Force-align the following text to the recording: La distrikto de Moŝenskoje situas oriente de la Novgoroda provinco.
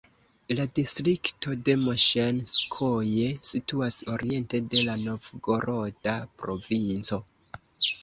La 0.59 0.63
distrikto 0.77 1.53
de 1.67 1.75
Moŝenskoje 1.81 3.29
situas 3.51 4.01
oriente 4.17 4.65
de 4.73 4.85
la 4.91 4.99
Novgoroda 5.07 6.21
provinco. 6.43 7.25